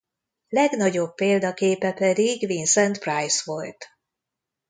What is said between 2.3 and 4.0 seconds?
Vincent Price volt.